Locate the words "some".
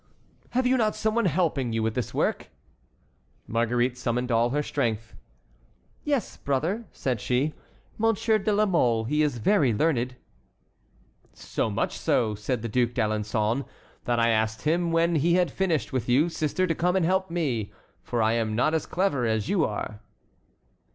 0.95-1.13